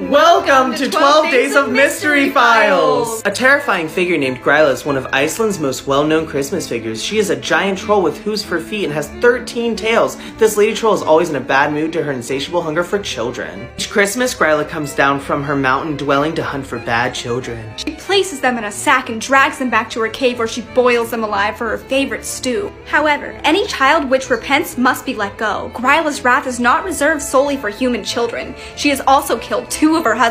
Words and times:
Well 0.00 0.39
Welcome 0.42 0.74
to 0.78 0.88
12 0.88 1.30
Days 1.30 1.54
of 1.54 1.70
Mystery 1.70 2.30
Files! 2.30 3.20
A 3.26 3.30
terrifying 3.30 3.88
figure 3.88 4.16
named 4.16 4.38
Gryla 4.38 4.72
is 4.72 4.86
one 4.86 4.96
of 4.96 5.06
Iceland's 5.12 5.58
most 5.58 5.86
well-known 5.86 6.26
Christmas 6.26 6.66
figures. 6.66 7.04
She 7.04 7.18
is 7.18 7.28
a 7.28 7.36
giant 7.36 7.78
troll 7.78 8.00
with 8.00 8.18
hooves 8.22 8.42
for 8.42 8.58
feet 8.58 8.84
and 8.84 8.92
has 8.94 9.08
13 9.20 9.76
tails. 9.76 10.16
This 10.38 10.56
lady 10.56 10.72
troll 10.72 10.94
is 10.94 11.02
always 11.02 11.28
in 11.28 11.36
a 11.36 11.40
bad 11.40 11.74
mood 11.74 11.92
to 11.92 12.02
her 12.02 12.12
insatiable 12.12 12.62
hunger 12.62 12.82
for 12.82 12.98
children. 12.98 13.68
Each 13.76 13.90
Christmas, 13.90 14.34
Gryla 14.34 14.66
comes 14.66 14.94
down 14.94 15.20
from 15.20 15.42
her 15.42 15.54
mountain 15.54 15.98
dwelling 15.98 16.34
to 16.36 16.42
hunt 16.42 16.66
for 16.66 16.78
bad 16.78 17.14
children. 17.14 17.70
She 17.76 17.96
places 17.96 18.40
them 18.40 18.56
in 18.56 18.64
a 18.64 18.72
sack 18.72 19.10
and 19.10 19.20
drags 19.20 19.58
them 19.58 19.68
back 19.68 19.90
to 19.90 20.00
her 20.00 20.08
cave 20.08 20.38
where 20.38 20.48
she 20.48 20.62
boils 20.62 21.10
them 21.10 21.22
alive 21.22 21.58
for 21.58 21.68
her 21.68 21.78
favorite 21.78 22.24
stew. 22.24 22.72
However, 22.86 23.38
any 23.44 23.66
child 23.66 24.08
which 24.08 24.30
repents 24.30 24.78
must 24.78 25.04
be 25.04 25.14
let 25.14 25.36
go. 25.36 25.70
Gryla's 25.74 26.24
wrath 26.24 26.46
is 26.46 26.58
not 26.58 26.86
reserved 26.86 27.20
solely 27.20 27.58
for 27.58 27.68
human 27.68 28.02
children. 28.02 28.54
She 28.74 28.88
has 28.88 29.02
also 29.06 29.38
killed 29.38 29.70
two 29.70 29.96
of 29.96 30.04
her 30.04 30.14
husbands. 30.14 30.29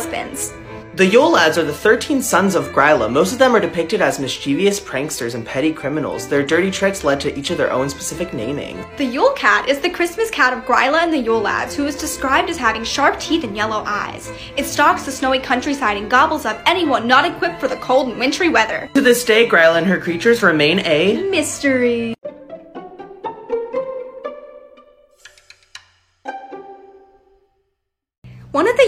The 0.99 1.05
Yule 1.05 1.31
Lads 1.31 1.57
are 1.57 1.63
the 1.63 1.73
13 1.73 2.21
sons 2.21 2.55
of 2.55 2.73
Gryla. 2.73 3.09
Most 3.09 3.31
of 3.31 3.39
them 3.39 3.55
are 3.55 3.61
depicted 3.61 4.01
as 4.01 4.19
mischievous 4.19 4.81
pranksters 4.81 5.33
and 5.33 5.45
petty 5.45 5.71
criminals. 5.71 6.27
Their 6.27 6.45
dirty 6.45 6.69
tricks 6.69 7.05
led 7.05 7.21
to 7.21 7.39
each 7.39 7.51
of 7.51 7.57
their 7.57 7.71
own 7.71 7.89
specific 7.89 8.33
naming. 8.33 8.83
The 8.97 9.05
Yule 9.05 9.31
Cat 9.31 9.69
is 9.69 9.79
the 9.79 9.89
Christmas 9.89 10.29
cat 10.29 10.51
of 10.51 10.65
Gryla 10.65 11.03
and 11.03 11.13
the 11.13 11.17
Yule 11.17 11.39
Lads, 11.39 11.73
who 11.73 11.85
is 11.85 11.95
described 11.95 12.49
as 12.49 12.57
having 12.57 12.83
sharp 12.83 13.17
teeth 13.17 13.45
and 13.45 13.55
yellow 13.55 13.81
eyes. 13.85 14.29
It 14.57 14.65
stalks 14.65 15.03
the 15.03 15.11
snowy 15.13 15.39
countryside 15.39 15.95
and 15.95 16.11
gobbles 16.11 16.43
up 16.43 16.61
anyone 16.65 17.07
not 17.07 17.23
equipped 17.23 17.61
for 17.61 17.69
the 17.69 17.77
cold 17.77 18.09
and 18.09 18.19
wintry 18.19 18.49
weather. 18.49 18.89
To 18.93 18.99
this 18.99 19.23
day, 19.23 19.47
Gryla 19.47 19.77
and 19.77 19.87
her 19.87 20.01
creatures 20.01 20.43
remain 20.43 20.79
a 20.79 21.23
Mystery. 21.29 22.13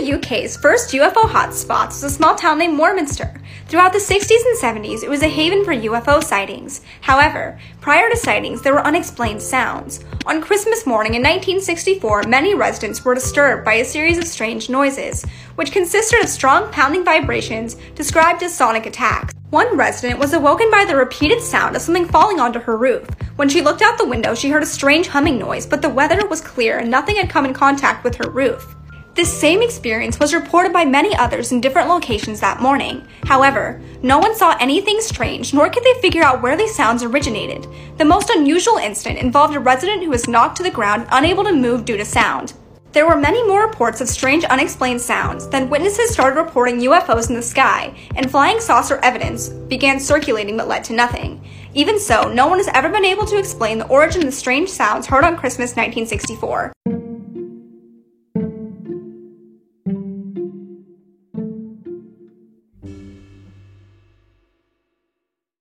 The 0.02 0.14
UK's 0.14 0.58
first 0.58 0.90
UFO 0.94 1.30
hotspots 1.30 1.90
was 1.90 2.04
a 2.06 2.10
small 2.10 2.34
town 2.34 2.58
named 2.58 2.76
Warminster. 2.76 3.40
Throughout 3.68 3.94
the 3.94 4.00
60s 4.00 4.46
and 4.48 4.58
70s, 4.58 5.04
it 5.04 5.10
was 5.10 5.22
a 5.22 5.28
haven 5.28 5.64
for 5.64 5.74
UFO 5.74 6.24
sightings. 6.24 6.82
However, 7.02 7.60
prior 7.82 8.10
to 8.10 8.18
sightings, 8.18 8.64
there 8.64 8.74
were 8.74 8.86
unexplained 8.86 9.44
sounds. 9.44 10.04
On 10.26 10.42
Christmas 10.42 10.88
morning 10.88 11.14
in 11.14 11.22
1964, 11.22 12.24
many 12.24 12.56
residents 12.56 13.06
were 13.06 13.14
disturbed 13.14 13.64
by 13.64 13.76
a 13.76 13.86
series 13.86 14.18
of 14.18 14.26
strange 14.26 14.72
noises, 14.72 15.24
which 15.54 15.72
consisted 15.72 16.24
of 16.24 16.30
strong 16.30 16.72
pounding 16.72 17.06
vibrations 17.06 17.76
described 17.94 18.42
as 18.42 18.56
sonic 18.56 18.88
attacks. 18.88 19.36
One 19.52 19.78
resident 19.78 20.20
was 20.20 20.34
awoken 20.34 20.72
by 20.72 20.84
the 20.84 20.96
repeated 20.96 21.42
sound 21.42 21.76
of 21.76 21.84
something 21.84 22.08
falling 22.08 22.40
onto 22.40 22.60
her 22.62 22.76
roof. 22.76 23.08
When 23.36 23.50
she 23.50 23.62
looked 23.62 23.84
out 23.84 24.00
the 24.00 24.08
window, 24.08 24.34
she 24.34 24.50
heard 24.50 24.64
a 24.64 24.66
strange 24.66 25.10
humming 25.10 25.38
noise, 25.38 25.68
but 25.68 25.84
the 25.84 25.90
weather 25.90 26.26
was 26.26 26.42
clear 26.42 26.80
and 26.80 26.90
nothing 26.90 27.18
had 27.18 27.30
come 27.30 27.46
in 27.46 27.54
contact 27.54 28.04
with 28.04 28.16
her 28.16 28.32
roof. 28.32 28.76
This 29.14 29.32
same 29.32 29.62
experience 29.62 30.20
was 30.20 30.34
reported 30.34 30.72
by 30.72 30.86
many 30.86 31.14
others 31.18 31.52
in 31.52 31.60
different 31.60 31.90
locations 31.90 32.40
that 32.40 32.62
morning. 32.62 33.06
However, 33.26 33.82
no 34.02 34.20
one 34.20 34.34
saw 34.38 34.56
anything 34.62 35.02
strange, 35.02 35.54
nor 35.54 35.70
could 35.70 35.84
they 35.84 36.00
figure 36.02 36.24
out 36.24 36.42
where 36.42 36.56
these 36.56 36.74
sounds 36.74 37.04
originated. 37.04 37.68
The 37.98 38.06
most 38.06 38.30
unusual 38.30 38.78
incident 38.78 39.20
involved 39.20 39.54
a 39.54 39.60
resident 39.60 40.02
who 40.02 40.12
was 40.12 40.30
knocked 40.30 40.56
to 40.58 40.64
the 40.64 40.72
ground, 40.72 41.08
unable 41.12 41.44
to 41.44 41.52
move 41.52 41.84
due 41.84 41.98
to 41.98 42.06
sound. 42.06 42.54
There 42.94 43.06
were 43.06 43.18
many 43.18 43.46
more 43.46 43.68
reports 43.68 44.00
of 44.00 44.08
strange 44.08 44.46
unexplained 44.46 45.02
sounds. 45.02 45.46
Then 45.48 45.70
witnesses 45.70 46.12
started 46.12 46.40
reporting 46.40 46.80
UFOs 46.80 47.28
in 47.28 47.36
the 47.36 47.42
sky, 47.42 47.94
and 48.16 48.32
flying 48.32 48.62
saucer 48.62 48.98
evidence 49.04 49.50
began 49.50 50.00
circulating 50.00 50.56
but 50.56 50.70
led 50.70 50.86
to 50.86 50.94
nothing. 50.94 51.44
Even 51.74 52.00
so, 52.00 52.32
no 52.32 52.48
one 52.48 52.60
has 52.60 52.70
ever 52.74 52.88
been 52.88 53.06
able 53.06 53.26
to 53.26 53.38
explain 53.38 53.78
the 53.78 53.88
origin 53.88 54.22
of 54.22 54.28
the 54.28 54.32
strange 54.32 54.70
sounds 54.70 55.08
heard 55.08 55.26
on 55.26 55.38
Christmas 55.38 55.72
1964. 55.72 56.72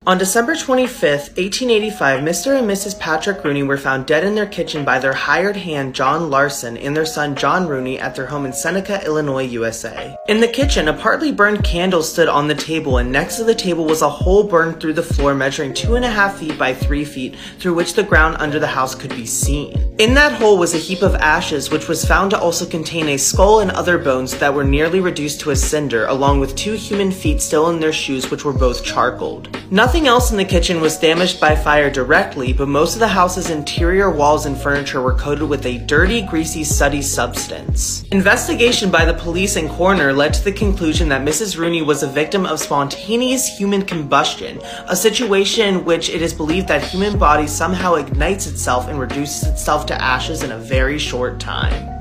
On 0.08 0.18
December 0.18 0.54
25th, 0.54 1.36
1885, 1.36 2.22
Mr. 2.22 2.58
and 2.58 2.66
Mrs. 2.66 2.98
Patrick 2.98 3.44
Rooney 3.44 3.64
were 3.64 3.76
found 3.76 4.06
dead 4.06 4.24
in 4.24 4.36
their 4.36 4.46
kitchen 4.46 4.86
by 4.86 5.00
their 5.00 5.12
hired 5.12 5.58
hand 5.58 5.94
John 5.94 6.30
Larson 6.30 6.78
and 6.78 6.96
their 6.96 7.06
son 7.06 7.36
John 7.36 7.68
Rooney 7.68 8.00
at 8.00 8.16
their 8.16 8.28
home 8.28 8.46
in 8.46 8.54
Seneca, 8.54 9.04
Illinois, 9.04 9.44
USA. 9.44 10.16
In 10.30 10.40
the 10.40 10.48
kitchen, 10.48 10.88
a 10.88 10.94
partly 10.94 11.34
burned 11.34 11.66
candle 11.66 12.02
stood 12.02 12.30
on 12.30 12.48
the 12.48 12.56
table, 12.56 13.00
and 13.00 13.12
next 13.12 13.36
to 13.36 13.44
the 13.44 13.54
table 13.54 13.84
was 13.84 14.02
a 14.02 14.08
hole 14.08 14.46
burned 14.46 14.80
through 14.80 14.94
the 14.94 15.04
floor 15.04 15.36
measuring 15.36 15.74
two 15.74 15.98
and 15.98 16.06
a 16.06 16.10
half 16.10 16.38
feet 16.38 16.58
by 16.58 16.74
three 16.74 17.04
feet, 17.04 17.36
through 17.60 17.74
which 17.74 17.96
the 17.96 18.02
ground 18.04 18.38
under 18.40 18.60
the 18.60 18.68
house 18.68 18.96
could 18.96 19.10
be 19.10 19.26
seen. 19.26 19.74
In 20.00 20.14
that 20.14 20.40
hole 20.40 20.58
was 20.58 20.74
a 20.74 20.78
heap 20.78 21.02
of 21.02 21.16
ashes, 21.16 21.70
which 21.70 21.90
was 21.90 22.06
found 22.06 22.32
to 22.32 22.40
also 22.40 22.66
contain 22.66 23.10
a 23.10 23.18
skull 23.18 23.60
and 23.60 23.72
other 23.72 23.98
bones 23.98 24.38
that 24.38 24.54
were 24.54 24.64
nearly 24.64 25.02
reduced 25.02 25.42
to 25.42 25.50
a 25.50 25.56
cinder, 25.58 26.06
along 26.06 26.40
with 26.40 26.56
two 26.56 26.76
human 26.76 27.12
feet 27.12 27.42
still 27.42 27.70
in 27.72 27.82
their 27.82 27.92
shoes, 27.92 28.32
which 28.32 28.46
were 28.46 28.54
both 28.54 28.86
charcoaled. 28.86 29.50
Nothing 29.72 29.97
else 30.06 30.32
in 30.32 30.38
the 30.38 30.46
kitchen 30.46 30.82
was 30.82 31.00
damaged 31.00 31.40
by 31.40 31.56
fire 31.56 31.90
directly, 31.90 32.54
but 32.54 32.68
most 32.68 32.94
of 32.94 33.00
the 33.00 33.08
house's 33.08 33.50
interior 33.50 34.12
walls 34.12 34.46
and 34.46 34.58
furniture 34.58 35.02
were 35.02 35.16
coated 35.16 35.50
with 35.50 35.66
a 35.66 35.80
dirty, 35.80 36.22
greasy, 36.22 36.64
sooty 36.64 37.02
substance. 37.02 38.04
Investigation 38.12 38.92
by 38.92 39.06
the 39.06 39.14
police 39.14 39.56
and 39.56 39.70
coroner 39.70 40.14
led 40.14 40.34
to 40.34 40.44
the 40.44 40.52
conclusion 40.52 41.10
that 41.10 41.26
Mrs. 41.26 41.58
Rooney 41.58 41.82
was 41.82 42.04
a 42.04 42.08
victim 42.08 42.46
of 42.46 42.60
spontaneous 42.60 43.58
human 43.58 43.82
combustion, 43.82 44.60
a 44.88 44.96
situation 44.96 45.76
in 45.76 45.86
which 45.86 46.10
it 46.10 46.22
is 46.22 46.34
believed 46.34 46.68
that 46.68 46.84
human 46.84 47.18
body 47.18 47.48
somehow 47.48 47.96
ignites 47.96 48.46
itself 48.46 48.88
and 48.88 49.00
reduces 49.00 49.48
itself 49.48 49.86
to 49.88 50.02
ashes 50.02 50.44
in 50.44 50.52
a 50.52 50.58
very 50.58 51.00
short 51.00 51.40
time. 51.40 51.97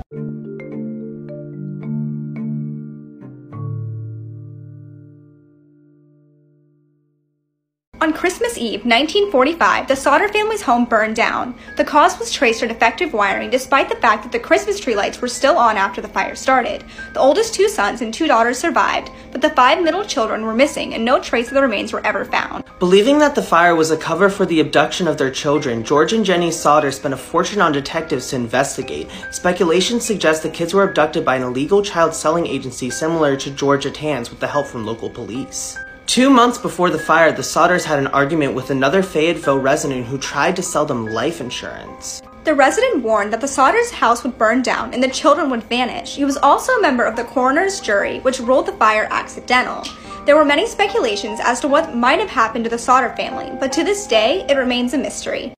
Christmas 8.16 8.56
Eve, 8.56 8.87
1945, 8.87 9.88
the 9.88 9.94
Sodder 9.94 10.28
family's 10.28 10.62
home 10.62 10.87
burned 10.87 11.16
down. 11.16 11.54
The 11.77 11.84
cause 11.84 12.19
was 12.19 12.32
traced 12.32 12.60
to 12.60 12.66
defective 12.66 13.12
wiring 13.12 13.50
despite 13.50 13.91
the 13.91 13.97
fact 13.97 14.22
that 14.22 14.32
the 14.32 14.38
Christmas 14.38 14.81
tree 14.81 14.97
lights 14.97 15.21
were 15.21 15.28
still 15.28 15.59
on 15.59 15.77
after 15.77 16.00
the 16.00 16.09
fire 16.09 16.34
started. 16.34 16.82
The 17.12 17.21
oldest 17.21 17.53
two 17.53 17.69
sons 17.69 18.00
and 18.00 18.15
two 18.15 18.26
daughters 18.26 18.59
survived, 18.59 19.10
but 19.32 19.43
the 19.43 19.50
five 19.50 19.82
middle 19.82 20.03
children 20.03 20.47
were 20.47 20.55
missing 20.55 20.94
and 20.94 21.05
no 21.05 21.21
trace 21.21 21.49
of 21.49 21.55
the 21.55 21.60
remains 21.60 21.93
were 21.93 22.05
ever 22.06 22.25
found. 22.25 22.65
Believing 22.78 23.19
that 23.19 23.34
the 23.34 23.43
fire 23.43 23.75
was 23.75 23.91
a 23.91 23.99
cover 23.99 24.31
for 24.31 24.47
the 24.47 24.60
abduction 24.60 25.06
of 25.06 25.19
their 25.19 25.31
children, 25.31 25.84
George 25.84 26.15
and 26.15 26.25
Jenny 26.25 26.50
Sodder 26.50 26.93
spent 26.93 27.12
a 27.12 27.19
fortune 27.19 27.60
on 27.60 27.72
detectives 27.72 28.28
to 28.28 28.37
investigate. 28.37 29.10
Speculation 29.31 30.00
suggests 30.00 30.43
the 30.43 30.49
kids 30.49 30.72
were 30.72 30.88
abducted 30.88 31.22
by 31.22 31.37
an 31.37 31.43
illegal 31.43 31.82
child 31.82 32.15
selling 32.15 32.47
agency 32.47 32.88
similar 32.88 33.37
to 33.37 33.50
Georgia 33.50 33.91
Tann's 33.91 34.31
with 34.31 34.41
the 34.41 34.47
help 34.47 34.66
from 34.66 34.87
local 34.87 35.10
police. 35.10 35.76
Two 36.06 36.31
months 36.31 36.56
before 36.56 36.89
the 36.89 36.99
fire, 36.99 37.33
the 37.33 37.43
Sodders 37.43 37.84
had 37.84 37.99
an 37.99 38.06
argument 38.06 38.55
with 38.55 38.71
another 38.71 39.03
Fayetteville 39.03 39.59
resident 39.59 40.06
who 40.06 40.17
tried 40.17 40.55
to 40.55 40.62
sell 40.62 40.87
them 40.87 41.06
life 41.06 41.41
insurance. 41.41 42.22
The 42.44 42.55
resident 42.55 43.03
warned 43.03 43.33
that 43.33 43.41
the 43.41 43.49
Sodders' 43.49 43.91
house 43.91 44.22
would 44.22 44.39
burn 44.39 44.62
down 44.62 44.94
and 44.94 45.03
the 45.03 45.09
children 45.09 45.50
would 45.50 45.65
vanish. 45.65 46.15
He 46.15 46.25
was 46.25 46.37
also 46.37 46.72
a 46.75 46.81
member 46.81 47.05
of 47.05 47.17
the 47.17 47.25
coroner's 47.25 47.81
jury, 47.81 48.21
which 48.21 48.39
ruled 48.39 48.67
the 48.67 48.72
fire 48.72 49.09
accidental. 49.11 49.84
There 50.27 50.37
were 50.37 50.44
many 50.44 50.67
speculations 50.67 51.41
as 51.43 51.59
to 51.61 51.69
what 51.69 51.97
might 51.97 52.20
have 52.20 52.31
happened 52.31 52.64
to 52.64 52.70
the 52.70 52.79
Sodder 52.79 53.11
family, 53.17 53.50
but 53.59 53.73
to 53.73 53.82
this 53.82 54.06
day, 54.06 54.47
it 54.49 54.56
remains 54.56 54.94
a 54.94 54.99
mystery. 54.99 55.55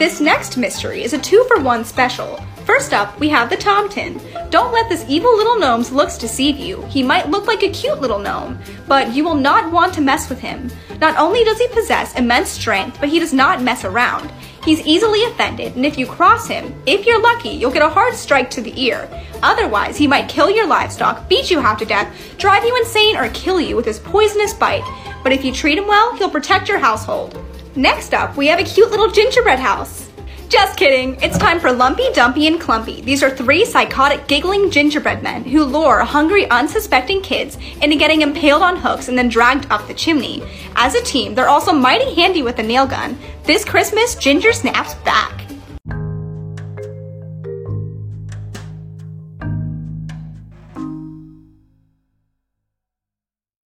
This 0.00 0.18
next 0.18 0.56
mystery 0.56 1.02
is 1.02 1.12
a 1.12 1.18
two 1.18 1.44
for 1.44 1.60
one 1.60 1.84
special. 1.84 2.42
First 2.64 2.94
up, 2.94 3.20
we 3.20 3.28
have 3.28 3.50
the 3.50 3.56
Tomten. 3.58 4.18
Don't 4.50 4.72
let 4.72 4.88
this 4.88 5.04
evil 5.06 5.36
little 5.36 5.58
gnome's 5.58 5.92
looks 5.92 6.16
deceive 6.16 6.56
you. 6.56 6.80
He 6.86 7.02
might 7.02 7.28
look 7.28 7.46
like 7.46 7.62
a 7.62 7.68
cute 7.68 8.00
little 8.00 8.18
gnome, 8.18 8.58
but 8.88 9.14
you 9.14 9.24
will 9.24 9.34
not 9.34 9.70
want 9.70 9.92
to 9.92 10.00
mess 10.00 10.30
with 10.30 10.38
him. 10.38 10.70
Not 11.02 11.18
only 11.18 11.44
does 11.44 11.58
he 11.58 11.68
possess 11.68 12.16
immense 12.16 12.48
strength, 12.48 12.96
but 12.98 13.10
he 13.10 13.18
does 13.18 13.34
not 13.34 13.60
mess 13.60 13.84
around. 13.84 14.32
He's 14.64 14.80
easily 14.86 15.22
offended, 15.24 15.76
and 15.76 15.84
if 15.84 15.98
you 15.98 16.06
cross 16.06 16.48
him, 16.48 16.74
if 16.86 17.04
you're 17.04 17.20
lucky, 17.20 17.50
you'll 17.50 17.70
get 17.70 17.82
a 17.82 17.90
hard 17.90 18.14
strike 18.14 18.48
to 18.52 18.62
the 18.62 18.82
ear. 18.82 19.06
Otherwise, 19.42 19.98
he 19.98 20.06
might 20.06 20.30
kill 20.30 20.48
your 20.48 20.66
livestock, 20.66 21.28
beat 21.28 21.50
you 21.50 21.60
half 21.60 21.78
to 21.78 21.84
death, 21.84 22.10
drive 22.38 22.64
you 22.64 22.74
insane, 22.78 23.18
or 23.18 23.28
kill 23.34 23.60
you 23.60 23.76
with 23.76 23.84
his 23.84 23.98
poisonous 23.98 24.54
bite. 24.54 25.20
But 25.22 25.32
if 25.32 25.44
you 25.44 25.52
treat 25.52 25.76
him 25.76 25.86
well, 25.86 26.16
he'll 26.16 26.30
protect 26.30 26.70
your 26.70 26.78
household. 26.78 27.38
Next 27.80 28.12
up, 28.12 28.36
we 28.36 28.46
have 28.48 28.60
a 28.60 28.62
cute 28.62 28.90
little 28.90 29.10
gingerbread 29.10 29.58
house. 29.58 30.10
Just 30.50 30.76
kidding. 30.76 31.16
It's 31.22 31.38
time 31.38 31.58
for 31.58 31.72
Lumpy, 31.72 32.12
Dumpy, 32.12 32.46
and 32.46 32.60
Clumpy. 32.60 33.00
These 33.00 33.22
are 33.22 33.34
three 33.34 33.64
psychotic, 33.64 34.28
giggling 34.28 34.70
gingerbread 34.70 35.22
men 35.22 35.44
who 35.44 35.64
lure 35.64 36.00
hungry, 36.00 36.46
unsuspecting 36.50 37.22
kids 37.22 37.56
into 37.80 37.96
getting 37.96 38.20
impaled 38.20 38.60
on 38.60 38.76
hooks 38.76 39.08
and 39.08 39.16
then 39.16 39.30
dragged 39.30 39.66
up 39.72 39.88
the 39.88 39.94
chimney. 39.94 40.42
As 40.76 40.94
a 40.94 41.02
team, 41.02 41.34
they're 41.34 41.48
also 41.48 41.72
mighty 41.72 42.14
handy 42.14 42.42
with 42.42 42.58
a 42.58 42.62
nail 42.62 42.86
gun. 42.86 43.18
This 43.44 43.64
Christmas, 43.64 44.14
Ginger 44.14 44.52
snaps 44.52 44.92
back. 44.96 45.39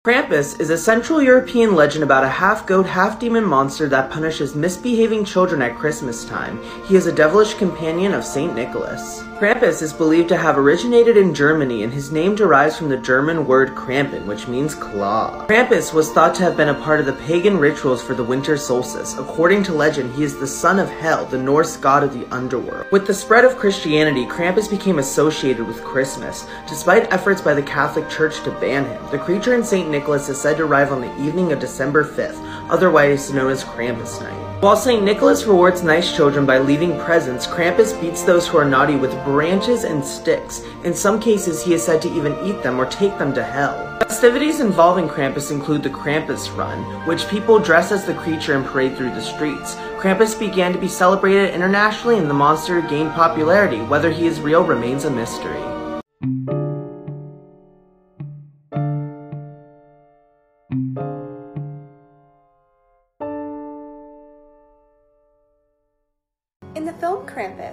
Krampus 0.06 0.60
is 0.60 0.70
a 0.70 0.78
Central 0.78 1.20
European 1.20 1.74
legend 1.74 2.04
about 2.04 2.22
a 2.22 2.28
half 2.28 2.64
goat, 2.64 2.86
half 2.86 3.18
demon 3.18 3.42
monster 3.44 3.88
that 3.88 4.08
punishes 4.08 4.54
misbehaving 4.54 5.24
children 5.24 5.60
at 5.60 5.74
Christmas 5.74 6.24
time. 6.24 6.62
He 6.84 6.94
is 6.94 7.08
a 7.08 7.12
devilish 7.12 7.54
companion 7.54 8.14
of 8.14 8.24
St. 8.24 8.54
Nicholas. 8.54 9.24
Krampus 9.40 9.82
is 9.82 9.92
believed 9.92 10.28
to 10.28 10.36
have 10.36 10.56
originated 10.56 11.16
in 11.16 11.34
Germany, 11.34 11.82
and 11.82 11.92
his 11.92 12.10
name 12.10 12.36
derives 12.36 12.78
from 12.78 12.88
the 12.88 12.96
German 12.96 13.46
word 13.48 13.74
Krampen, 13.74 14.24
which 14.26 14.48
means 14.48 14.76
claw. 14.76 15.44
Krampus 15.46 15.92
was 15.92 16.10
thought 16.12 16.36
to 16.36 16.42
have 16.44 16.56
been 16.56 16.70
a 16.70 16.82
part 16.82 17.00
of 17.00 17.06
the 17.06 17.12
pagan 17.12 17.58
rituals 17.58 18.00
for 18.00 18.14
the 18.14 18.24
winter 18.24 18.56
solstice. 18.56 19.18
According 19.18 19.64
to 19.64 19.74
legend, 19.74 20.14
he 20.14 20.22
is 20.22 20.38
the 20.38 20.46
son 20.46 20.78
of 20.78 20.88
Hel, 20.88 21.26
the 21.26 21.36
Norse 21.36 21.76
god 21.76 22.02
of 22.02 22.14
the 22.14 22.26
underworld. 22.34 22.86
With 22.92 23.08
the 23.08 23.12
spread 23.12 23.44
of 23.44 23.58
Christianity, 23.58 24.24
Krampus 24.24 24.70
became 24.70 25.00
associated 25.00 25.66
with 25.66 25.82
Christmas. 25.82 26.46
Despite 26.68 27.12
efforts 27.12 27.42
by 27.42 27.52
the 27.52 27.62
Catholic 27.62 28.08
Church 28.08 28.40
to 28.44 28.52
ban 28.52 28.86
him, 28.86 29.02
the 29.10 29.18
creature 29.18 29.54
in 29.54 29.64
St. 29.64 29.90
Nicholas 29.96 30.28
is 30.28 30.38
said 30.38 30.58
to 30.58 30.64
arrive 30.64 30.92
on 30.92 31.00
the 31.00 31.24
evening 31.24 31.52
of 31.52 31.58
December 31.58 32.04
5th, 32.04 32.38
otherwise 32.68 33.32
known 33.32 33.50
as 33.50 33.64
Krampus 33.64 34.20
Night. 34.20 34.62
While 34.62 34.76
St. 34.76 35.02
Nicholas 35.02 35.44
rewards 35.44 35.82
nice 35.82 36.14
children 36.14 36.44
by 36.44 36.58
leaving 36.58 37.00
presents, 37.00 37.46
Krampus 37.46 37.98
beats 37.98 38.22
those 38.22 38.46
who 38.46 38.58
are 38.58 38.64
naughty 38.66 38.96
with 38.96 39.24
branches 39.24 39.84
and 39.84 40.04
sticks. 40.04 40.60
In 40.84 40.92
some 40.92 41.18
cases, 41.18 41.64
he 41.64 41.72
is 41.72 41.82
said 41.82 42.02
to 42.02 42.12
even 42.12 42.36
eat 42.44 42.62
them 42.62 42.78
or 42.78 42.84
take 42.84 43.16
them 43.16 43.32
to 43.32 43.42
hell. 43.42 43.98
Festivities 44.00 44.60
involving 44.60 45.08
Krampus 45.08 45.50
include 45.50 45.82
the 45.82 45.88
Krampus 45.88 46.54
Run, 46.54 46.84
which 47.06 47.26
people 47.28 47.58
dress 47.58 47.90
as 47.90 48.04
the 48.04 48.12
creature 48.12 48.54
and 48.54 48.66
parade 48.66 48.98
through 48.98 49.14
the 49.14 49.22
streets. 49.22 49.76
Krampus 49.96 50.38
began 50.38 50.74
to 50.74 50.78
be 50.78 50.88
celebrated 50.88 51.54
internationally 51.54 52.18
and 52.18 52.28
the 52.28 52.34
monster 52.34 52.82
gained 52.82 53.12
popularity. 53.12 53.80
Whether 53.80 54.10
he 54.10 54.26
is 54.26 54.42
real 54.42 54.62
remains 54.62 55.06
a 55.06 55.10
mystery. 55.10 55.75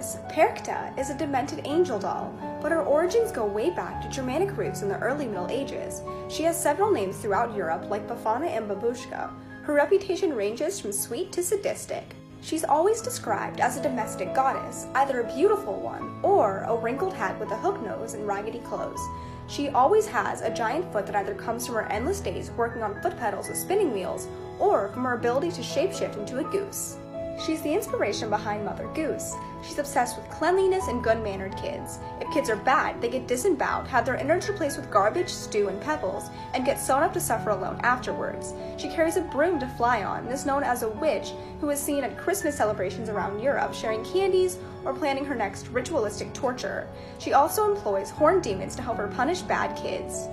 Krampus, 0.04 0.34
Perchta 0.34 0.98
is 0.98 1.08
a 1.08 1.16
demented 1.16 1.62
angel 1.64 1.98
doll, 1.98 2.34
but 2.60 2.70
her 2.70 2.82
origins 2.82 3.32
go 3.32 3.46
way 3.46 3.70
back 3.70 4.02
to 4.02 4.08
Germanic 4.08 4.56
roots 4.56 4.82
in 4.82 4.88
the 4.88 4.98
early 4.98 5.26
Middle 5.26 5.48
Ages. 5.48 6.02
She 6.28 6.42
has 6.42 6.60
several 6.60 6.90
names 6.90 7.16
throughout 7.16 7.56
Europe, 7.56 7.88
like 7.88 8.06
Befana 8.06 8.48
and 8.48 8.68
Babushka. 8.68 9.30
Her 9.62 9.72
reputation 9.72 10.34
ranges 10.34 10.78
from 10.78 10.92
sweet 10.92 11.32
to 11.32 11.42
sadistic. 11.42 12.04
She's 12.42 12.64
always 12.64 13.00
described 13.00 13.60
as 13.60 13.78
a 13.78 13.82
domestic 13.82 14.34
goddess, 14.34 14.86
either 14.94 15.20
a 15.20 15.34
beautiful 15.34 15.80
one 15.80 16.20
or 16.22 16.64
a 16.64 16.76
wrinkled 16.76 17.14
hat 17.14 17.40
with 17.40 17.50
a 17.50 17.56
hook 17.56 17.82
nose 17.82 18.12
and 18.12 18.26
raggedy 18.26 18.58
clothes. 18.58 19.00
She 19.46 19.70
always 19.70 20.06
has 20.06 20.42
a 20.42 20.52
giant 20.52 20.92
foot 20.92 21.06
that 21.06 21.16
either 21.16 21.34
comes 21.34 21.66
from 21.66 21.76
her 21.76 21.90
endless 21.90 22.20
days 22.20 22.50
working 22.50 22.82
on 22.82 23.00
foot 23.00 23.18
pedals 23.18 23.48
with 23.48 23.56
spinning 23.56 23.92
wheels 23.92 24.28
or 24.58 24.88
from 24.88 25.04
her 25.04 25.14
ability 25.14 25.50
to 25.52 25.62
shapeshift 25.62 26.18
into 26.18 26.40
a 26.40 26.44
goose. 26.44 26.98
She's 27.38 27.62
the 27.62 27.72
inspiration 27.74 28.30
behind 28.30 28.64
Mother 28.64 28.88
Goose. 28.94 29.34
She's 29.62 29.78
obsessed 29.78 30.16
with 30.16 30.30
cleanliness 30.30 30.88
and 30.88 31.02
good 31.02 31.22
mannered 31.22 31.56
kids. 31.56 31.98
If 32.20 32.32
kids 32.32 32.48
are 32.48 32.56
bad, 32.56 33.00
they 33.00 33.08
get 33.08 33.26
disemboweled, 33.26 33.88
have 33.88 34.06
their 34.06 34.16
innards 34.16 34.48
replaced 34.48 34.76
with 34.76 34.90
garbage, 34.90 35.28
stew, 35.28 35.68
and 35.68 35.80
pebbles, 35.80 36.30
and 36.54 36.64
get 36.64 36.78
sewn 36.78 37.02
up 37.02 37.12
to 37.14 37.20
suffer 37.20 37.50
alone 37.50 37.80
afterwards. 37.82 38.54
She 38.76 38.88
carries 38.88 39.16
a 39.16 39.22
broom 39.22 39.58
to 39.60 39.66
fly 39.66 40.04
on 40.04 40.24
and 40.24 40.32
is 40.32 40.46
known 40.46 40.62
as 40.62 40.82
a 40.82 40.88
witch 40.88 41.32
who 41.60 41.70
is 41.70 41.80
seen 41.80 42.04
at 42.04 42.18
Christmas 42.18 42.56
celebrations 42.56 43.08
around 43.08 43.40
Europe 43.40 43.74
sharing 43.74 44.04
candies 44.04 44.58
or 44.84 44.94
planning 44.94 45.24
her 45.24 45.34
next 45.34 45.68
ritualistic 45.68 46.32
torture. 46.32 46.86
She 47.18 47.32
also 47.32 47.70
employs 47.70 48.10
horned 48.10 48.42
demons 48.42 48.76
to 48.76 48.82
help 48.82 48.98
her 48.98 49.08
punish 49.08 49.42
bad 49.42 49.76
kids. 49.76 50.28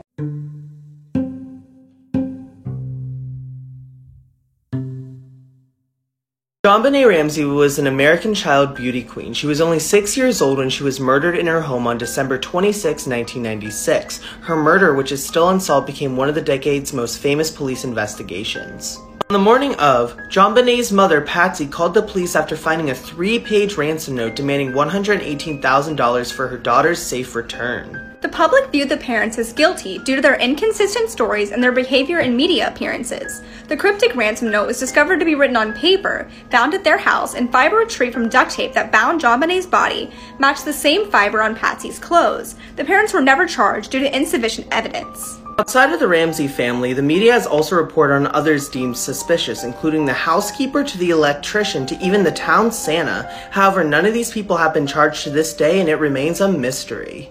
JonBenét 6.64 7.08
Ramsey 7.08 7.44
was 7.44 7.80
an 7.80 7.88
American 7.88 8.36
child 8.36 8.76
beauty 8.76 9.04
queen. 9.04 9.34
She 9.34 9.48
was 9.48 9.62
only 9.62 9.80
six 9.80 10.16
years 10.16 10.44
old 10.44 10.60
when 10.60 10.70
she 10.70 10.84
was 10.84 11.00
murdered 11.00 11.36
in 11.36 11.48
her 11.48 11.60
home 11.60 11.88
on 11.88 11.98
December 11.98 12.38
26, 12.38 13.08
1996. 13.08 14.20
Her 14.42 14.56
murder, 14.56 14.94
which 14.94 15.12
is 15.12 15.26
still 15.26 15.50
unsolved, 15.50 15.88
became 15.88 16.16
one 16.16 16.30
of 16.30 16.36
the 16.36 16.42
decade's 16.42 16.94
most 16.94 17.18
famous 17.18 17.50
police 17.50 17.84
investigations. 17.84 19.00
On 19.32 19.34
the 19.34 19.40
morning 19.40 19.76
of, 19.76 20.28
John 20.28 20.54
JonBenét's 20.54 20.92
mother, 20.92 21.22
Patsy, 21.22 21.66
called 21.66 21.94
the 21.94 22.02
police 22.02 22.36
after 22.36 22.58
finding 22.58 22.90
a 22.90 22.94
three 22.94 23.40
page 23.40 23.78
ransom 23.78 24.16
note 24.16 24.36
demanding 24.36 24.74
$118,000 24.74 26.34
for 26.34 26.50
her 26.50 26.58
daughter's 26.58 27.02
safe 27.02 27.34
return. 27.34 28.14
The 28.20 28.28
public 28.28 28.70
viewed 28.74 28.90
the 28.90 28.98
parents 28.98 29.38
as 29.38 29.54
guilty 29.54 30.00
due 30.00 30.18
to 30.18 30.22
their 30.22 30.36
inconsistent 30.36 31.10
stories 31.10 31.52
and 31.52 31.64
their 31.64 31.72
behavior 31.72 32.20
in 32.20 32.36
media 32.36 32.68
appearances. 32.68 33.42
The 33.70 33.78
cryptic 33.78 34.18
ransom 34.18 34.52
note 34.52 34.68
was 34.68 34.82
discovered 34.82 35.20
to 35.20 35.26
be 35.26 35.36
written 35.36 35.56
on 35.56 35.72
paper, 35.72 36.30
found 36.50 36.74
at 36.74 36.84
their 36.84 36.98
house, 36.98 37.34
and 37.34 37.50
fiber 37.54 37.78
retrieved 37.78 38.14
from 38.14 38.28
duct 38.28 38.52
tape 38.52 38.74
that 38.74 38.92
bound 38.92 39.22
John 39.22 39.42
JonBenét's 39.42 39.66
body 39.66 40.12
matched 40.40 40.66
the 40.66 40.74
same 40.74 41.10
fiber 41.10 41.42
on 41.42 41.56
Patsy's 41.56 42.00
clothes. 42.00 42.56
The 42.76 42.84
parents 42.84 43.14
were 43.14 43.22
never 43.22 43.48
charged 43.48 43.92
due 43.92 44.00
to 44.00 44.14
insufficient 44.14 44.68
evidence. 44.72 45.40
Outside 45.62 45.94
of 45.94 46.00
the 46.00 46.08
Ramsey 46.08 46.48
family, 46.48 46.92
the 46.94 47.04
media 47.04 47.34
has 47.34 47.46
also 47.46 47.76
reported 47.76 48.16
on 48.16 48.28
others 48.34 48.68
deemed 48.68 48.98
suspicious, 48.98 49.64
including 49.64 50.06
the 50.06 50.12
housekeeper 50.12 50.84
to 50.84 50.98
the 50.98 51.12
electrician 51.12 51.86
to 51.86 52.04
even 52.04 52.24
the 52.24 52.32
town 52.32 52.72
Santa. 52.72 53.32
However, 53.52 53.84
none 53.84 54.08
of 54.08 54.14
these 54.16 54.32
people 54.32 54.58
have 54.58 54.74
been 54.74 54.88
charged 54.88 55.24
to 55.26 55.30
this 55.30 55.54
day 55.54 55.80
and 55.80 55.88
it 55.88 55.98
remains 55.98 56.42
a 56.42 56.52
mystery. 56.52 57.30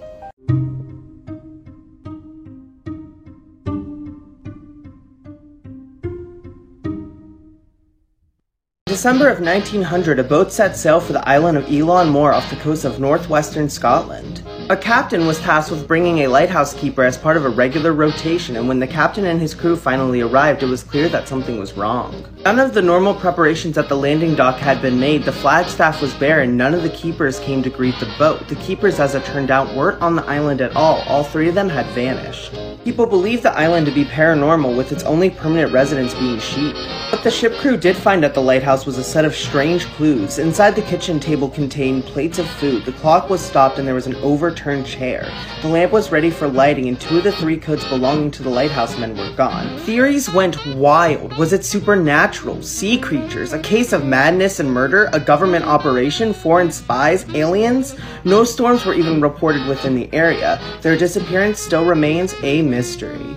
December 8.87 9.29
of 9.29 9.41
1900, 9.41 10.21
a 10.21 10.23
boat 10.23 10.53
set 10.53 10.77
sail 10.77 11.01
for 11.01 11.15
the 11.15 11.29
island 11.29 11.59
of 11.59 11.65
Eilean 11.65 12.13
Mor 12.13 12.33
off 12.33 12.49
the 12.49 12.55
coast 12.57 12.85
of 12.85 13.01
northwestern 13.01 13.69
Scotland. 13.69 14.45
A 14.71 14.77
captain 14.77 15.27
was 15.27 15.41
tasked 15.41 15.73
with 15.73 15.89
bringing 15.89 16.21
a 16.21 16.29
lighthouse 16.29 16.75
keeper 16.75 17.03
as 17.03 17.19
part 17.19 17.37
of 17.37 17.45
a 17.45 17.49
regular 17.49 17.93
rotation, 17.93 18.55
and 18.55 18.69
when 18.69 18.79
the 18.79 18.87
captain 18.87 19.27
and 19.27 19.41
his 19.41 19.53
crew 19.53 19.75
finally 19.75 20.21
arrived, 20.21 20.63
it 20.63 20.67
was 20.67 20.85
clear 20.85 21.09
that 21.09 21.27
something 21.27 21.59
was 21.59 21.73
wrong. 21.73 22.25
None 22.45 22.61
of 22.61 22.73
the 22.73 22.81
normal 22.81 23.13
preparations 23.13 23.77
at 23.79 23.89
the 23.89 23.97
landing 23.97 24.37
dock 24.37 24.59
had 24.59 24.81
been 24.81 25.01
made, 25.01 25.25
the 25.25 25.33
flagstaff 25.33 26.01
was 26.01 26.15
bare, 26.15 26.43
and 26.43 26.57
none 26.57 26.73
of 26.73 26.85
the 26.85 26.91
keepers 26.91 27.41
came 27.41 27.65
to 27.65 27.69
greet 27.69 27.99
the 27.99 28.15
boat. 28.17 28.47
The 28.47 28.55
keepers, 28.55 29.01
as 29.01 29.17
it 29.17 29.25
turned 29.25 29.51
out, 29.51 29.75
weren't 29.75 30.01
on 30.01 30.15
the 30.15 30.25
island 30.27 30.61
at 30.61 30.77
all. 30.77 31.01
All 31.09 31.25
three 31.25 31.49
of 31.49 31.57
them 31.57 31.69
had 31.69 31.87
vanished. 31.87 32.55
People 32.85 33.05
believed 33.05 33.43
the 33.43 33.53
island 33.53 33.85
to 33.85 33.93
be 33.93 34.07
paranormal, 34.07 34.75
with 34.75 34.91
its 34.91 35.03
only 35.03 35.29
permanent 35.29 35.71
residents 35.71 36.15
being 36.15 36.39
sheep. 36.39 36.75
What 37.13 37.23
the 37.23 37.31
ship 37.31 37.53
crew 37.59 37.77
did 37.77 37.95
find 37.95 38.25
at 38.25 38.33
the 38.33 38.41
lighthouse 38.41 38.87
was 38.87 38.97
a 38.97 39.05
set 39.05 39.27
of 39.27 39.35
strange 39.35 39.85
clues. 39.85 40.39
Inside 40.39 40.75
the 40.75 40.83
kitchen 40.83 41.21
table 41.21 41.51
contained 41.51 42.05
plates 42.05 42.39
of 42.39 42.49
food, 42.49 42.87
the 42.87 42.93
clock 42.93 43.29
was 43.29 43.43
stopped, 43.43 43.79
and 43.79 43.87
there 43.87 43.95
was 43.95 44.07
an 44.07 44.15
overturned 44.17 44.87
chair. 44.87 45.31
The 45.61 45.69
lamp 45.69 45.93
was 45.93 46.11
ready 46.11 46.31
for 46.31 46.49
lighting, 46.49 46.89
and 46.89 46.99
two 46.99 47.19
of 47.19 47.25
the 47.25 47.33
three 47.33 47.59
coats 47.59 47.85
belonging 47.85 48.31
to 48.31 48.43
the 48.43 48.49
lighthouse 48.49 48.99
men 48.99 49.15
were 49.15 49.37
gone. 49.37 49.79
Theories 49.81 50.31
went 50.33 50.65
wild. 50.77 51.37
Was 51.37 51.53
it 51.53 51.67
supernatural? 51.67 52.63
Sea 52.63 52.97
creatures? 52.97 53.53
A 53.53 53.59
case 53.59 53.93
of 53.93 54.07
madness 54.07 54.59
and 54.59 54.73
murder? 54.73 55.11
A 55.13 55.21
government 55.21 55.67
operation? 55.67 56.33
Foreign 56.33 56.73
spies? 56.73 57.29
Aliens? 57.35 57.95
No 58.25 58.43
storms 58.43 58.87
were 58.87 58.95
even 58.95 59.21
reported 59.21 59.67
within 59.67 59.95
the 59.95 60.09
area. 60.15 60.59
Their 60.81 60.97
disappearance 60.97 61.61
still 61.61 61.85
remains 61.85 62.35
a 62.43 62.63
mystery. 62.71 63.37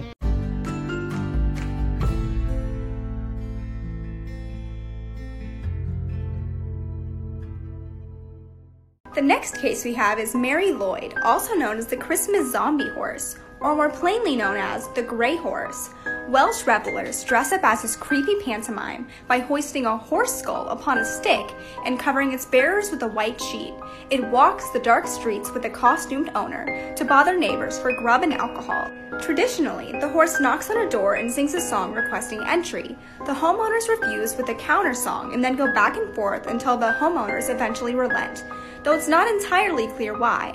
The 9.15 9.21
next 9.21 9.57
case 9.57 9.85
we 9.85 9.93
have 9.93 10.19
is 10.19 10.33
Mari 10.33 10.71
Lwyd, 10.71 11.23
also 11.23 11.53
known 11.53 11.77
as 11.77 11.87
the 11.87 11.97
Christmas 11.97 12.51
zombie 12.51 12.89
horse, 12.89 13.37
or 13.63 13.75
more 13.75 13.89
plainly 13.89 14.35
known 14.35 14.57
as 14.57 14.89
the 14.89 15.01
Grey 15.01 15.37
Horse. 15.37 15.89
Welsh 16.27 16.65
revelers 16.67 17.23
dress 17.23 17.51
up 17.51 17.63
as 17.63 17.81
this 17.81 17.95
creepy 17.95 18.35
pantomime 18.41 19.07
by 19.27 19.39
hoisting 19.39 19.85
a 19.85 19.97
horse 19.97 20.33
skull 20.39 20.67
upon 20.69 20.97
a 20.97 21.05
stick 21.05 21.53
and 21.85 21.99
covering 21.99 22.33
its 22.33 22.45
bearers 22.45 22.91
with 22.91 23.01
a 23.03 23.07
white 23.07 23.41
sheet. 23.41 23.73
It 24.09 24.23
walks 24.29 24.69
the 24.69 24.79
dark 24.79 25.07
streets 25.07 25.51
with 25.51 25.65
a 25.65 25.69
costumed 25.69 26.31
owner 26.35 26.93
to 26.95 27.05
bother 27.05 27.37
neighbors 27.37 27.79
for 27.79 27.93
grub 27.93 28.23
and 28.23 28.33
alcohol. 28.33 28.91
Traditionally, 29.21 29.91
the 29.99 30.09
horse 30.09 30.41
knocks 30.41 30.69
on 30.69 30.85
a 30.85 30.89
door 30.89 31.15
and 31.15 31.31
sings 31.31 31.53
a 31.53 31.61
song 31.61 31.93
requesting 31.93 32.43
entry. 32.45 32.97
The 33.25 33.33
homeowners 33.33 33.87
refuse 33.87 34.35
with 34.35 34.49
a 34.49 34.55
counter 34.55 34.93
song 34.93 35.33
and 35.33 35.43
then 35.43 35.55
go 35.55 35.73
back 35.73 35.97
and 35.97 36.13
forth 36.15 36.47
until 36.47 36.77
the 36.77 36.95
homeowners 36.99 37.49
eventually 37.49 37.95
relent, 37.95 38.43
though 38.83 38.95
it's 38.95 39.07
not 39.07 39.27
entirely 39.27 39.87
clear 39.87 40.17
why. 40.17 40.51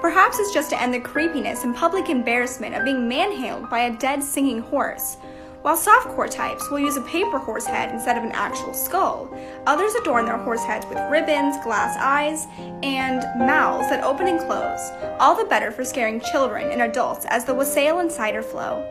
Perhaps 0.00 0.38
it's 0.38 0.52
just 0.52 0.70
to 0.70 0.80
end 0.80 0.94
the 0.94 1.00
creepiness 1.00 1.64
and 1.64 1.76
public 1.76 2.08
embarrassment 2.08 2.74
of 2.74 2.84
being 2.84 3.08
manhandled 3.08 3.68
by 3.68 3.80
a 3.80 3.96
dead 3.96 4.22
singing 4.22 4.60
horse. 4.60 5.16
While 5.62 5.76
softcore 5.76 6.30
types 6.30 6.70
will 6.70 6.78
use 6.78 6.96
a 6.96 7.02
paper 7.02 7.38
horse 7.38 7.66
head 7.66 7.90
instead 7.90 8.16
of 8.16 8.24
an 8.24 8.32
actual 8.32 8.72
skull, 8.72 9.30
others 9.66 9.94
adorn 9.94 10.24
their 10.24 10.38
horse 10.38 10.64
heads 10.64 10.86
with 10.86 10.98
ribbons, 11.10 11.62
glass 11.62 11.98
eyes, 12.00 12.46
and 12.82 13.20
mouths 13.38 13.90
that 13.90 14.02
open 14.02 14.26
and 14.26 14.40
close, 14.40 14.90
all 15.18 15.34
the 15.34 15.44
better 15.44 15.70
for 15.70 15.84
scaring 15.84 16.18
children 16.18 16.70
and 16.70 16.80
adults 16.80 17.26
as 17.28 17.44
the 17.44 17.54
wassail 17.54 17.98
and 17.98 18.10
cider 18.10 18.42
flow. 18.42 18.88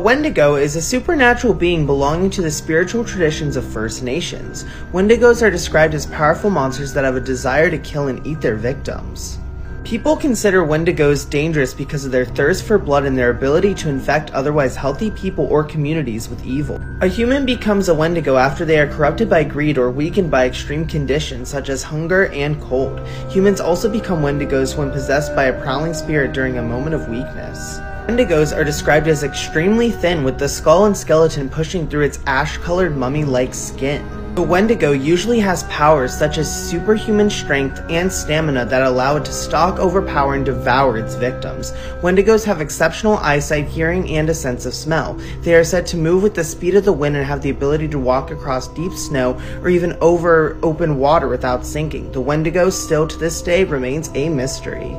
Wendigo 0.00 0.54
is 0.54 0.76
a 0.76 0.82
supernatural 0.82 1.52
being 1.52 1.84
belonging 1.84 2.30
to 2.30 2.40
the 2.40 2.50
spiritual 2.50 3.04
traditions 3.04 3.54
of 3.54 3.70
First 3.70 4.02
Nations. 4.02 4.64
Wendigos 4.94 5.42
are 5.42 5.50
described 5.50 5.92
as 5.92 6.06
powerful 6.06 6.48
monsters 6.48 6.94
that 6.94 7.04
have 7.04 7.16
a 7.16 7.20
desire 7.20 7.68
to 7.68 7.76
kill 7.76 8.08
and 8.08 8.26
eat 8.26 8.40
their 8.40 8.56
victims. 8.56 9.38
People 9.84 10.16
consider 10.16 10.64
Wendigos 10.64 11.28
dangerous 11.28 11.74
because 11.74 12.06
of 12.06 12.12
their 12.12 12.24
thirst 12.24 12.64
for 12.64 12.78
blood 12.78 13.04
and 13.04 13.16
their 13.16 13.28
ability 13.28 13.74
to 13.74 13.90
infect 13.90 14.30
otherwise 14.30 14.74
healthy 14.74 15.10
people 15.10 15.44
or 15.46 15.64
communities 15.64 16.30
with 16.30 16.46
evil. 16.46 16.80
A 17.02 17.06
human 17.06 17.44
becomes 17.44 17.90
a 17.90 17.94
Wendigo 17.94 18.38
after 18.38 18.64
they 18.64 18.78
are 18.78 18.86
corrupted 18.86 19.28
by 19.28 19.44
greed 19.44 19.76
or 19.76 19.90
weakened 19.90 20.30
by 20.30 20.46
extreme 20.46 20.86
conditions 20.86 21.50
such 21.50 21.68
as 21.68 21.82
hunger 21.82 22.28
and 22.28 22.58
cold. 22.62 23.06
Humans 23.28 23.60
also 23.60 23.90
become 23.90 24.22
Wendigos 24.22 24.78
when 24.78 24.90
possessed 24.90 25.36
by 25.36 25.44
a 25.44 25.60
prowling 25.60 25.92
spirit 25.92 26.32
during 26.32 26.56
a 26.56 26.62
moment 26.62 26.94
of 26.94 27.08
weakness. 27.10 27.80
Wendigos 28.10 28.52
are 28.52 28.64
described 28.64 29.06
as 29.06 29.22
extremely 29.22 29.92
thin 29.92 30.24
with 30.24 30.36
the 30.36 30.48
skull 30.48 30.86
and 30.86 30.96
skeleton 30.96 31.48
pushing 31.48 31.86
through 31.86 32.02
its 32.02 32.18
ash-colored 32.26 32.96
mummy-like 32.96 33.54
skin. 33.54 34.04
The 34.34 34.42
Wendigo 34.42 34.90
usually 34.90 35.38
has 35.38 35.62
powers 35.64 36.12
such 36.12 36.36
as 36.36 36.70
superhuman 36.70 37.30
strength 37.30 37.80
and 37.88 38.12
stamina 38.12 38.64
that 38.64 38.82
allow 38.82 39.14
it 39.14 39.24
to 39.26 39.32
stalk, 39.32 39.78
overpower, 39.78 40.34
and 40.34 40.44
devour 40.44 40.98
its 40.98 41.14
victims. 41.14 41.70
Wendigos 42.02 42.44
have 42.44 42.60
exceptional 42.60 43.16
eyesight, 43.18 43.68
hearing, 43.68 44.10
and 44.10 44.28
a 44.28 44.34
sense 44.34 44.66
of 44.66 44.74
smell. 44.74 45.14
They 45.42 45.54
are 45.54 45.62
said 45.62 45.86
to 45.86 45.96
move 45.96 46.24
with 46.24 46.34
the 46.34 46.42
speed 46.42 46.74
of 46.74 46.84
the 46.84 46.92
wind 46.92 47.14
and 47.14 47.24
have 47.24 47.42
the 47.42 47.50
ability 47.50 47.86
to 47.90 47.98
walk 48.00 48.32
across 48.32 48.66
deep 48.66 48.92
snow 48.92 49.40
or 49.62 49.68
even 49.68 49.96
over 50.00 50.58
open 50.64 50.98
water 50.98 51.28
without 51.28 51.64
sinking. 51.64 52.10
The 52.10 52.20
Wendigo 52.20 52.70
still 52.70 53.06
to 53.06 53.16
this 53.18 53.40
day 53.40 53.62
remains 53.62 54.10
a 54.14 54.28
mystery. 54.28 54.96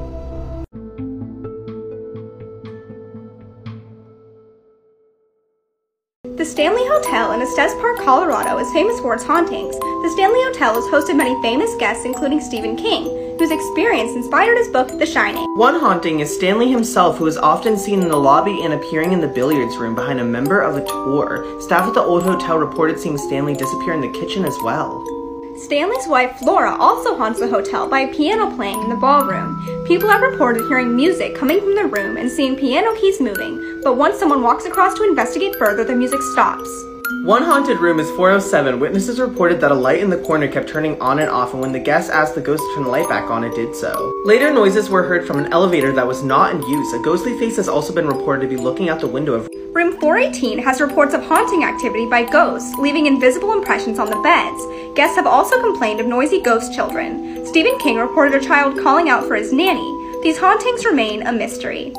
The 6.37 6.45
Stanley 6.45 6.83
Hotel 6.85 7.31
in 7.31 7.41
Estes 7.41 7.73
Park, 7.81 7.97
Colorado 7.97 8.59
is 8.59 8.71
famous 8.73 8.99
for 8.99 9.15
its 9.15 9.23
hauntings. 9.23 9.75
The 9.77 10.11
Stanley 10.13 10.39
Hotel 10.43 10.75
has 10.75 10.85
hosted 10.85 11.17
many 11.17 11.39
famous 11.41 11.75
guests, 11.77 12.05
including 12.05 12.39
Stephen 12.39 12.75
King, 12.75 13.37
whose 13.39 13.49
experience 13.49 14.15
inspired 14.15 14.57
his 14.57 14.67
book, 14.67 14.87
The 14.99 15.05
Shining. 15.07 15.45
One 15.55 15.79
haunting 15.79 16.19
is 16.19 16.31
Stanley 16.31 16.71
himself, 16.71 17.17
who 17.17 17.25
is 17.25 17.37
often 17.37 17.75
seen 17.75 18.03
in 18.03 18.07
the 18.07 18.17
lobby 18.17 18.63
and 18.63 18.73
appearing 18.73 19.13
in 19.13 19.21
the 19.21 19.27
billiards 19.27 19.77
room 19.77 19.95
behind 19.95 20.19
a 20.19 20.23
member 20.23 20.61
of 20.61 20.77
a 20.77 20.85
tour. 20.85 21.59
Staff 21.59 21.87
at 21.87 21.93
the 21.95 22.01
old 22.01 22.21
hotel 22.21 22.59
reported 22.59 22.99
seeing 22.99 23.17
Stanley 23.17 23.55
disappear 23.55 23.93
in 23.93 24.01
the 24.01 24.19
kitchen 24.19 24.45
as 24.45 24.57
well. 24.63 25.20
Stanley's 25.65 26.07
wife 26.07 26.37
Flora 26.39 26.75
also 26.75 27.15
haunts 27.15 27.39
the 27.39 27.47
hotel 27.47 27.87
by 27.87 28.07
piano 28.07 28.53
playing 28.55 28.81
in 28.81 28.89
the 28.89 28.95
ballroom. 28.95 29.85
People 29.85 30.09
have 30.09 30.21
reported 30.21 30.67
hearing 30.67 30.95
music 30.95 31.35
coming 31.35 31.59
from 31.59 31.75
the 31.75 31.85
room 31.85 32.17
and 32.17 32.31
seeing 32.31 32.55
piano 32.55 32.95
keys 32.99 33.21
moving, 33.21 33.79
but 33.83 33.95
once 33.95 34.17
someone 34.17 34.41
walks 34.41 34.65
across 34.65 34.95
to 34.95 35.03
investigate 35.03 35.55
further, 35.57 35.83
the 35.83 35.95
music 35.95 36.21
stops. 36.33 36.90
One 37.23 37.43
haunted 37.43 37.79
room 37.79 37.99
is 37.99 38.09
407. 38.11 38.79
Witnesses 38.79 39.19
reported 39.19 39.61
that 39.61 39.71
a 39.71 39.75
light 39.75 39.99
in 39.99 40.09
the 40.09 40.17
corner 40.17 40.47
kept 40.47 40.69
turning 40.69 40.99
on 40.99 41.19
and 41.19 41.29
off, 41.29 41.53
and 41.53 41.61
when 41.61 41.71
the 41.71 41.79
guests 41.79 42.09
asked 42.09 42.35
the 42.35 42.41
ghost 42.41 42.63
to 42.63 42.75
turn 42.75 42.85
the 42.85 42.89
light 42.89 43.07
back 43.09 43.29
on, 43.29 43.43
it 43.43 43.53
did 43.53 43.75
so. 43.75 44.11
Later 44.25 44.51
noises 44.51 44.89
were 44.89 45.03
heard 45.03 45.27
from 45.27 45.37
an 45.37 45.51
elevator 45.53 45.91
that 45.91 46.07
was 46.07 46.23
not 46.23 46.55
in 46.55 46.61
use. 46.63 46.93
A 46.93 46.99
ghostly 46.99 47.37
face 47.37 47.57
has 47.57 47.69
also 47.69 47.93
been 47.93 48.07
reported 48.07 48.41
to 48.41 48.47
be 48.47 48.57
looking 48.57 48.89
out 48.89 48.99
the 48.99 49.07
window 49.07 49.33
of 49.33 49.47
Room 49.73 49.99
418 49.99 50.59
has 50.59 50.81
reports 50.81 51.13
of 51.13 51.23
haunting 51.23 51.63
activity 51.63 52.05
by 52.05 52.23
ghosts, 52.23 52.75
leaving 52.77 53.05
invisible 53.05 53.53
impressions 53.53 53.99
on 53.99 54.09
the 54.09 54.19
beds. 54.21 54.95
Guests 54.95 55.15
have 55.15 55.27
also 55.27 55.61
complained 55.61 55.99
of 55.99 56.07
noisy 56.07 56.41
ghost 56.41 56.73
children. 56.73 57.45
Stephen 57.45 57.77
King 57.79 57.97
reported 57.97 58.35
a 58.35 58.45
child 58.45 58.79
calling 58.79 59.09
out 59.09 59.25
for 59.25 59.35
his 59.35 59.53
nanny. 59.53 60.19
These 60.23 60.39
hauntings 60.39 60.85
remain 60.85 61.21
a 61.25 61.31
mystery. 61.31 61.93